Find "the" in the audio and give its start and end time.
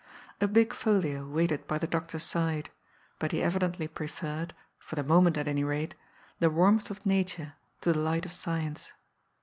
1.77-1.85, 4.95-5.03, 6.39-6.49, 7.93-7.99